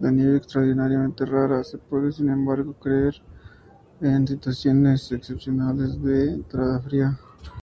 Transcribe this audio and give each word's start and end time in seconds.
La 0.00 0.10
nieve, 0.10 0.38
extraordinariamente 0.38 1.26
rara, 1.26 1.60
puede 1.90 2.10
sin 2.10 2.30
embargo 2.30 2.72
caer 2.82 3.14
en 4.00 4.26
situaciones 4.26 5.12
excepcionales 5.12 6.02
de 6.02 6.30
entrada 6.30 6.80
fría. 6.80 7.18